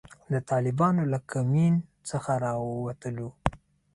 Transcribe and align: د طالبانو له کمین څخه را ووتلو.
د 0.33 0.35
طالبانو 0.49 1.03
له 1.13 1.19
کمین 1.31 1.73
څخه 2.09 2.31
را 2.43 2.53
ووتلو. 2.59 3.29